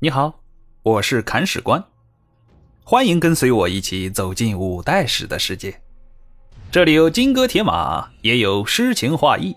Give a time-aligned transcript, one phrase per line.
[0.00, 0.44] 你好，
[0.84, 1.84] 我是砍史官，
[2.84, 5.82] 欢迎跟随我一起走进五代史的世界。
[6.70, 9.56] 这里有金戈铁马，也有诗情画意，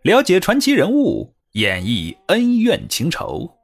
[0.00, 3.54] 了解传奇人物，演绎恩怨情仇。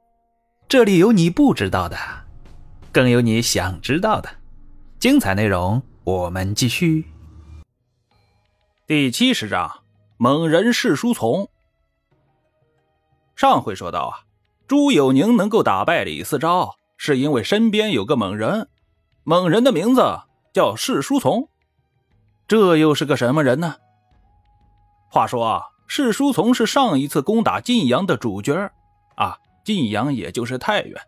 [0.69, 1.97] 这里有你不知道的，
[2.91, 4.29] 更有你想知道的。
[4.99, 7.05] 精彩内容，我们继续。
[8.85, 9.79] 第七十章：
[10.17, 11.49] 猛人是书从。
[13.35, 14.29] 上回说到啊。
[14.67, 18.69] 朱有宁能够打败李四昭，是因为身边有个猛人，
[19.23, 20.01] 猛人的名字
[20.53, 21.49] 叫释书从。
[22.47, 23.75] 这又是个什么人呢？
[25.09, 28.71] 话说啊，释书从是上一次攻打晋阳的主角
[29.15, 31.01] 啊，晋阳也就是太原。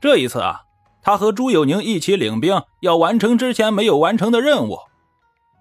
[0.00, 0.62] 这一次啊，
[1.02, 4.78] 他和朱有宁一起领兵，要完成之前没有完成的任务。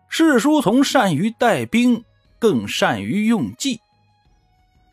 [0.10, 2.04] 释书从善于带兵，
[2.40, 3.82] 更善于用计。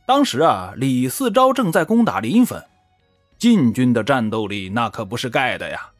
[0.07, 2.63] 当时啊，李四钊正在攻打临汾，
[3.39, 5.91] 晋军的战斗力那可不是盖的呀。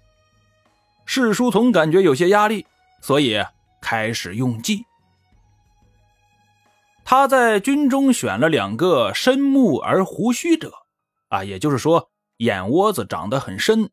[1.07, 2.67] 释书从感觉有些压力，
[3.01, 3.43] 所以
[3.81, 4.85] 开始用计。
[7.03, 10.73] 他在军中选了两个深目而胡须者，
[11.29, 13.91] 啊，也就是说眼窝子长得很深、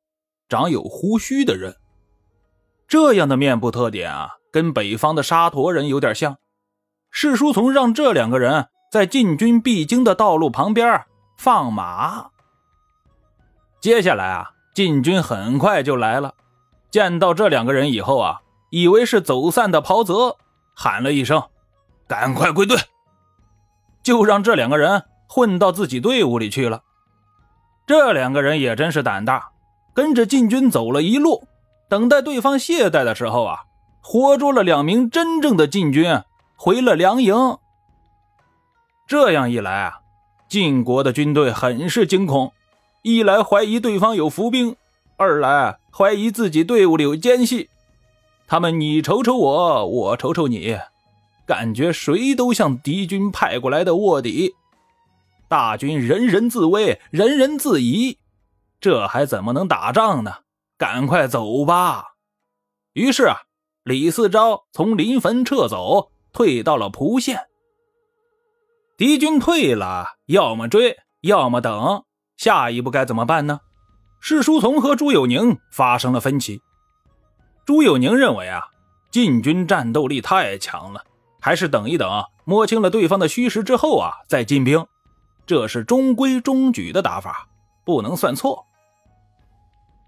[0.49, 1.75] 长有胡须的人。
[2.87, 6.37] 这样的面部特点啊，跟北方的沙陀人有点像。
[7.11, 8.67] 释书从让这两个人。
[8.91, 11.05] 在晋军必经的道路旁边
[11.37, 12.25] 放马。
[13.79, 16.33] 接下来啊，禁军很快就来了。
[16.91, 20.35] 见到这两个人以后啊，以为是走散的袍泽，
[20.75, 21.41] 喊了一声
[22.05, 22.77] ：“赶快归队！”
[24.03, 26.83] 就让这两个人混到自己队伍里去了。
[27.87, 29.51] 这两个人也真是胆大，
[29.93, 31.47] 跟着禁军走了一路，
[31.87, 33.61] 等待对方懈怠的时候啊，
[34.01, 36.21] 活捉了两名真正的禁军，
[36.57, 37.57] 回了粮营。
[39.11, 39.99] 这样一来啊，
[40.47, 42.53] 晋国的军队很是惊恐，
[43.01, 44.77] 一来怀疑对方有伏兵，
[45.17, 47.67] 二来怀疑自己队伍里有奸细。
[48.47, 50.79] 他们你瞅瞅我，我瞅瞅你，
[51.45, 54.55] 感觉谁都像敌军派过来的卧底。
[55.49, 58.17] 大军人人自危，人人自疑，
[58.79, 60.35] 这还怎么能打仗呢？
[60.77, 62.13] 赶快走吧！
[62.93, 63.39] 于是啊，
[63.83, 67.47] 李四钊从临汾撤走，退到了蒲县。
[69.01, 72.03] 敌军退了，要么追，要么等。
[72.37, 73.59] 下一步该怎么办呢？
[74.19, 76.61] 是书从和朱有宁发生了分歧。
[77.65, 78.61] 朱有宁认为啊，
[79.09, 81.03] 晋军战斗力太强了，
[81.41, 84.85] 还是等一等，摸清了对方的虚实之后啊，再进兵，
[85.47, 87.47] 这是中规中矩的打法，
[87.83, 88.67] 不能算错。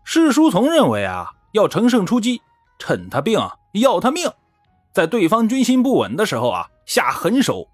[0.03, 2.43] 释书从认为啊，要乘胜出击，
[2.77, 3.39] 趁他病
[3.73, 4.31] 要他命，
[4.93, 7.67] 在对方军心不稳的时候啊，下狠手。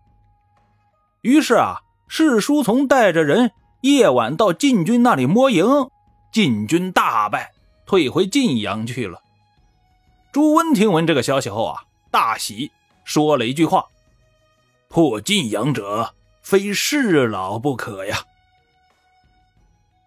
[1.22, 5.66] 于是啊，释书从带着人夜晚到晋军那里摸营，
[6.32, 7.52] 晋军大败，
[7.86, 9.22] 退回晋阳去了。
[10.32, 12.72] 朱温听闻这个消息后啊，大喜，
[13.04, 13.86] 说了一句话
[14.88, 18.20] ：“破晋阳者，非士老不可呀。”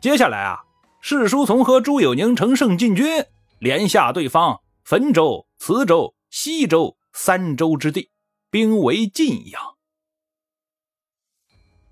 [0.00, 0.62] 接下来啊，
[1.00, 3.26] 释书从和朱有宁乘胜进军，
[3.58, 8.10] 连下对方汾州、磁州、西州三州之地，
[8.50, 9.60] 兵围晋阳。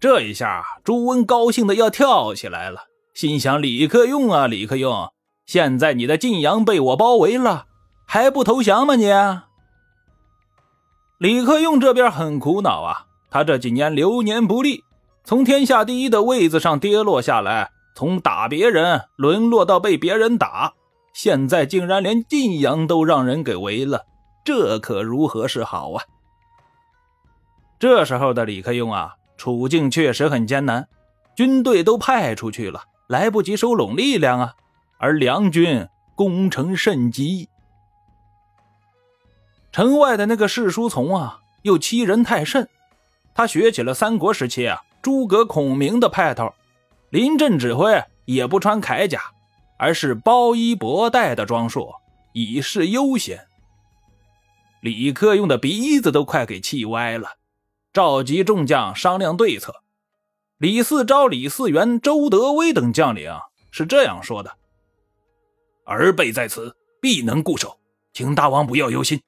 [0.00, 5.12] 这一下，朱温高兴的要跳起来了，心想：“李克用啊，李克用，
[5.44, 7.66] 现在你的晋阳被我包围了，
[8.06, 8.94] 还不投降吗？
[8.94, 9.12] 你！”
[11.19, 14.84] 李克用这边很苦恼啊，他这几年流年不利，
[15.22, 20.72] 从天下第一的位子上跌落下来，从打别人沦落到被别人打，
[21.12, 24.06] 现在竟然连晋阳都让人给围了，
[24.47, 26.05] 这可如何是好啊？
[27.78, 29.16] 这时候的李克用啊。
[29.41, 30.87] 处境确实很艰难，
[31.34, 34.55] 军队都派出去了，来不及收拢力量啊！
[34.99, 37.49] 而梁军攻城甚急，
[39.73, 42.69] 城外的那个侍书从啊，又欺人太甚。
[43.33, 46.53] 他学起了三国时期啊诸葛孔明的派头，
[47.09, 49.22] 临阵指挥也不穿铠甲，
[49.78, 51.95] 而是包衣博带的装束，
[52.34, 53.47] 以示悠闲。
[54.83, 57.40] 李克用的鼻子都快给气歪了。
[57.92, 59.83] 召集众将商量对策。
[60.59, 63.33] 李四昭、李四元、周德威等将领
[63.71, 64.53] 是这样说的
[65.84, 67.78] ：“儿辈在此，必能固守，
[68.13, 69.21] 请大王不要忧心。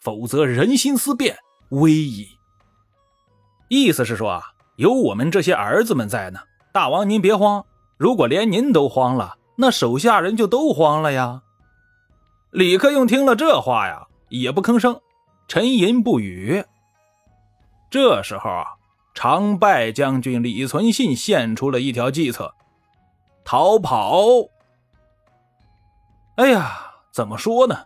[0.00, 1.36] 否则人心思变，
[1.70, 2.28] 危矣。”
[3.68, 4.42] 意思是说啊，
[4.76, 6.40] 有我们这些儿子们在呢，
[6.72, 7.64] 大王您别慌。
[7.98, 11.42] 如果连您都慌了，那手下人就都慌了呀。
[12.50, 15.00] 李克用听了这话呀，也不吭声，
[15.46, 16.64] 沉吟不语。
[17.92, 18.64] 这时候啊，
[19.12, 22.54] 常败将军李存信献出了一条计策。
[23.44, 24.22] 逃跑。
[26.36, 27.84] 哎呀，怎么说呢？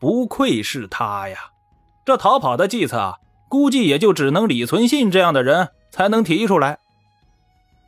[0.00, 1.52] 不愧是他呀！
[2.04, 3.18] 这逃跑的计策啊，
[3.48, 6.80] 估计也就只能李存信这样的人才能提出来。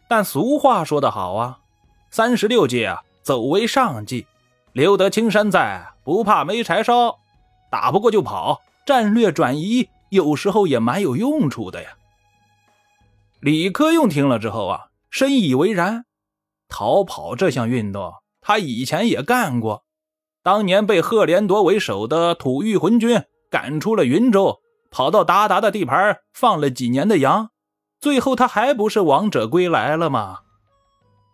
[0.06, 1.58] 但俗话说得好啊，
[2.12, 4.24] 三十六计啊，走为上计。
[4.72, 7.18] 留得青山在，不怕没柴烧。
[7.72, 11.90] 打不过就跑，战略转移有时候也蛮有用处的呀。
[13.40, 16.04] 李克用听了之后啊，深以为然。
[16.68, 19.84] 逃跑这项运动，他以前也干过。
[20.42, 24.60] 当年被赫连铎为首的吐谷浑军赶出了云州，
[24.90, 27.50] 跑到鞑靼的地盘放了几年的羊，
[28.00, 30.40] 最后他还不是王者归来了吗？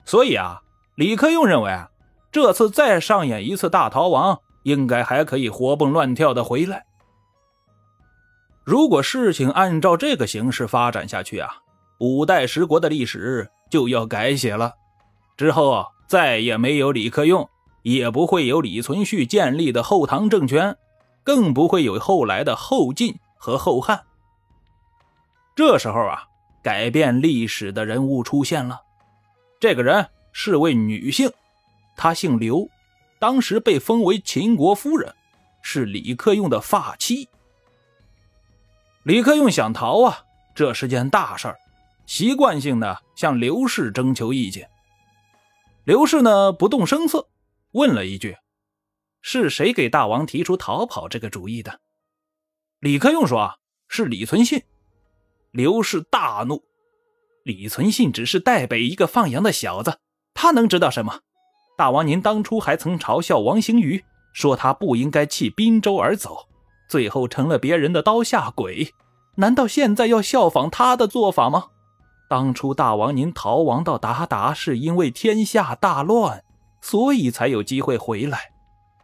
[0.04, 0.62] 所以啊，
[0.96, 1.90] 李克用认为啊，
[2.30, 6.84] 这次再上演一次大逃亡，应该还可以活蹦乱跳的回来。
[8.64, 11.50] 如果事情按照这个形势发展下去啊，
[11.98, 14.72] 五代十国的历史就要改写了，
[15.36, 17.48] 之后再也没有李克用。
[17.82, 20.76] 也不会有李存勖建立的后唐政权，
[21.24, 24.04] 更不会有后来的后晋和后汉。
[25.56, 26.22] 这时候啊，
[26.62, 28.80] 改变历史的人物出现了。
[29.58, 31.28] 这个人是位女性，
[31.96, 32.68] 她姓刘，
[33.18, 35.12] 当时被封为秦国夫人，
[35.60, 37.28] 是李克用的发妻。
[39.04, 41.58] 李克用想逃啊，这是件大事儿，
[42.06, 44.70] 习惯性的向刘氏征求意见。
[45.82, 47.28] 刘氏呢，不动声色。
[47.72, 48.36] 问了一句
[49.20, 51.80] ：“是谁给大王提出逃跑这个主意的？”
[52.78, 53.58] 李克用说
[53.88, 54.62] ：“是李存信。”
[55.50, 56.62] 刘氏大怒
[57.42, 59.98] ：“李存信只是代北一个放羊的小子，
[60.32, 61.22] 他能知道什么？
[61.76, 66.46] 大王您当初还曾嘲笑王行瑜，说他不应该弃滨州而走，
[66.92, 68.92] 最后成了别人的刀下鬼。
[69.36, 71.68] 难道现在要效仿他的做法吗？
[72.28, 76.44] 当初大王您逃亡到鞑靼，是因为天下大乱。”
[76.84, 78.50] 所以才有机会回来。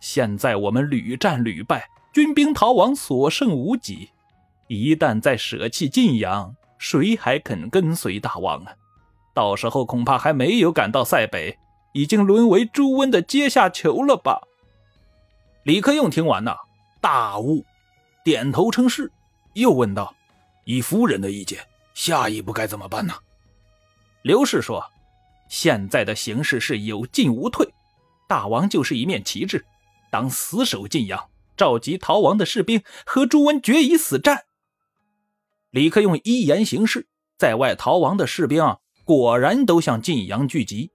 [0.00, 4.10] 现在我们屡战屡败，军兵逃亡，所剩无几。
[4.66, 8.74] 一旦再舍弃晋阳，谁还肯跟随大王啊？
[9.32, 11.56] 到时候恐怕还没有赶到塞北，
[11.94, 14.42] 已经沦为朱温的阶下囚了吧？
[15.62, 16.56] 李克用听完呐，
[17.00, 17.64] 大悟，
[18.28, 19.10] 点头称是，
[19.54, 20.14] 又问道
[20.66, 23.14] ：“以夫人的意见，下一步该怎么办呢？”
[24.20, 24.84] 刘氏说。
[25.48, 27.66] 现在的形势是有进无退，
[28.28, 29.64] 大王就是一面旗帜，
[30.10, 34.44] 当死守晋阳，召集逃亡的士兵和朱温决一死战。
[35.70, 37.08] 李克用一言行事，
[37.38, 40.90] 在外逃亡的士兵果然都向晋阳聚集。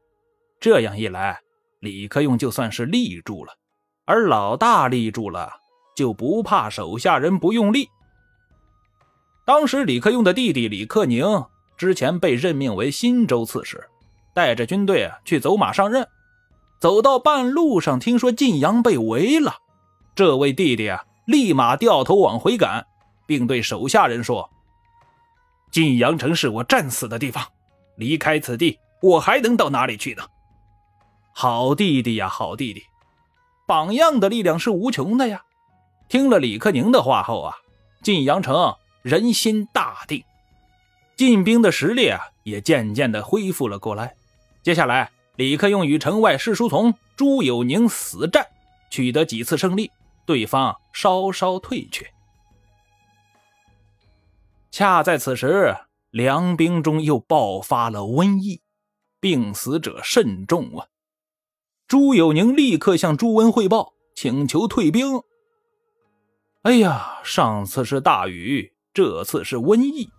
[0.59, 1.41] 这样一来，
[1.80, 3.57] 李克用就算是立住了，
[4.06, 5.51] 而老大立住了，
[5.95, 7.90] 就不怕手下人不用力。
[9.45, 11.45] 当时李克用的弟弟李克宁
[11.78, 13.90] 之前被任命为新州刺史。
[14.36, 16.07] 带着军队啊去走马上任，
[16.80, 19.57] 走到半路上，听说晋阳被围了，
[20.16, 22.84] 这位弟弟啊立马掉头往回赶，
[23.28, 24.50] 并对手下人说
[25.72, 27.45] ：“晋阳城是我战死的地方，
[27.95, 30.24] 离开此地，我还能到哪里去呢？”
[31.31, 32.81] 好弟弟呀，好弟弟，
[33.68, 35.44] 榜样的力量是无穷的呀！
[36.13, 37.57] 听了李克宁的话后啊，
[38.04, 40.24] 晋阳城人心大定，
[41.18, 44.15] 晋兵的实力啊也渐渐的恢复了过来。
[44.62, 48.45] 接下来，李克用与城外侍书从朱友宁死战，
[48.92, 49.90] 取得几次胜利，
[50.23, 52.06] 对方稍稍退却。
[54.69, 55.76] 恰在此时，
[56.11, 58.61] 梁兵中又爆发了瘟疫，
[59.19, 60.85] 病死者甚重啊！
[61.87, 65.23] 朱友宁立刻向朱温汇报，请求退兵。
[66.63, 70.09] 哎呀，上次是大雨，这次是瘟疫，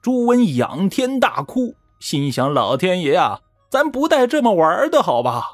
[0.00, 3.40] 朱温仰天大哭，心想：老天爷啊！
[3.70, 5.44] 咱不带这么玩的好吧？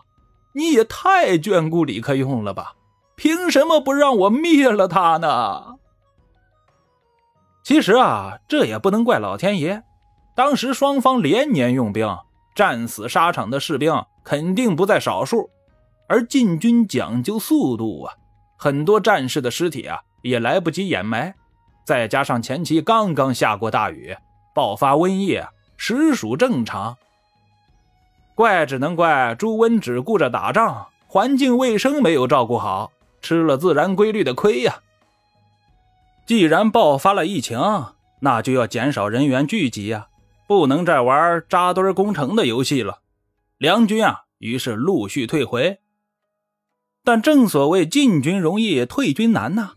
[0.54, 2.74] 你也太眷顾李克用了吧？
[3.16, 5.78] 凭什么不让我灭了他呢？
[7.64, 9.82] 其实啊，这也不能怪老天爷。
[10.36, 12.06] 当时双方连年用兵，
[12.54, 15.50] 战死沙场的士兵肯定不在少数。
[16.08, 18.14] 而晋军讲究速度啊，
[18.56, 21.34] 很多战士的尸体啊也来不及掩埋。
[21.84, 24.16] 再加上前期刚刚下过大雨，
[24.54, 25.40] 爆发瘟疫，
[25.76, 26.96] 实属正常。
[28.34, 34.80] 怪只能怪朱温只顾着打仗，环境卫生没有照顾好，吃了自然规律的亏呀。
[36.26, 37.58] 既然爆发了疫情，
[38.20, 40.06] 那就要减少人员聚集呀，
[40.46, 43.00] 不能再玩扎堆攻城的游戏了。
[43.58, 45.80] 梁军啊，于是陆续退回。
[47.02, 49.72] 但正所谓进军容易退军难呐，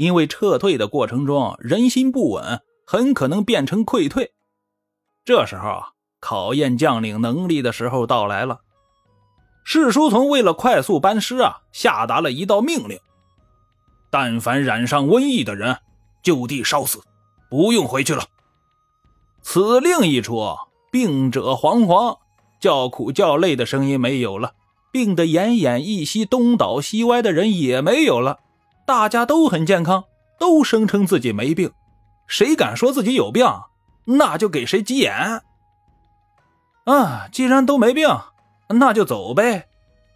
[0.00, 4.32] 因为撤退的过程中人心不稳，很可能变成溃退。
[5.24, 5.88] 这时候啊。
[6.22, 8.60] 考验将领能力的时候到来了。
[9.64, 12.98] 史书从为了快速班师啊，下达了一道命令：
[14.10, 15.78] 但凡染上瘟疫的人，
[16.22, 17.00] 就地烧死，
[17.48, 18.24] 不用回去了。
[19.40, 20.54] 此令一出，
[20.92, 22.18] 病者惶惶，
[22.60, 24.52] 叫苦叫累的声音没有了，
[24.92, 28.40] 病得奄奄一息、东倒西歪的人也没有了，
[28.90, 30.02] 大家都很健康，
[30.36, 31.70] 都声称自己没病。
[32.26, 33.46] 谁敢说自己有病，
[34.04, 35.42] 那就给谁急眼。
[36.86, 38.08] 啊，既然都没病，
[38.68, 39.68] 那就走呗。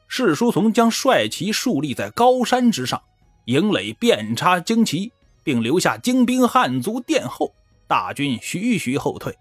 [0.08, 3.00] 士书从将帅旗竖立在高山之上，
[3.44, 5.12] 营垒遍插旌旗，
[5.44, 7.54] 并留下精兵汉卒殿后。
[7.86, 9.38] 大军徐徐后退。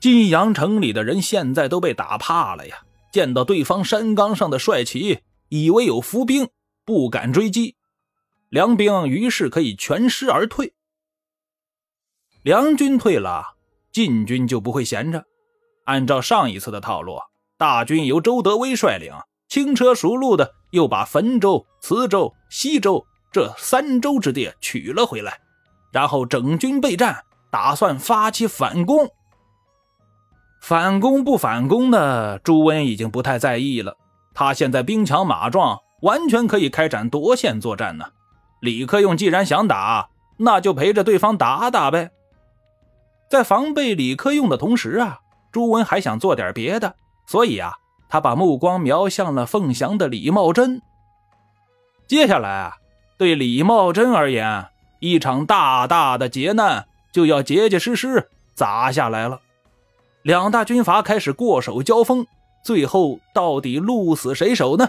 [0.00, 2.78] 晋阳城里的人现在都被打怕了呀！
[3.12, 5.18] 见到对方山岗上的帅旗，
[5.50, 6.48] 以为有伏兵，
[6.84, 7.76] 不敢追击。
[8.48, 10.74] 梁兵于是可以全师而退。
[12.42, 13.54] 梁军退了，
[13.90, 15.24] 晋军就不会闲着。
[15.86, 17.18] 按照上一次的套路，
[17.56, 19.12] 大军由周德威率领，
[19.48, 25.40] 轻车熟路的又把汾州、磁州、西州这三州之地取了回来。
[25.90, 29.08] 然后整军备战，打算发起反攻。
[30.60, 33.96] 反攻不反攻的，朱温已经不太在意了。
[34.32, 38.04] 他现在兵强马壮，完全可以开展夺线作战呢。
[38.60, 42.10] 李克用既然想打，那就陪着对方打打呗。
[43.30, 45.20] 在防备李克用的同时啊，
[45.50, 46.94] 朱温还想做点别的，
[47.26, 47.72] 所以啊，
[48.08, 50.80] 他把目光瞄向了凤翔的李茂贞。
[52.06, 52.76] 接下来啊，
[53.18, 54.66] 对李茂贞而言。
[55.00, 59.40] 一场大大的劫难就要结结实实砸下来了，
[60.22, 62.26] 两大军阀开始过手交锋，
[62.64, 64.88] 最后到底鹿死谁手呢？